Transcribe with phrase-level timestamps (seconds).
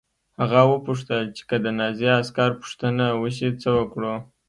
[0.39, 4.15] هغه وپوښتل چې که د نازي عسکر پوښتنه وشي څه وکړو